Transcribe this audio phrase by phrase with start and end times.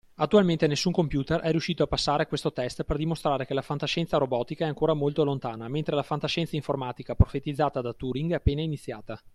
[0.15, 4.65] Attualmente nessun computer è riuscito a passare questo test per dimostrare che la fantascienza robotica
[4.65, 9.21] è ancora molto lontana, mentre la fantascienza informatica profetizzata da Turing è appena iniziata.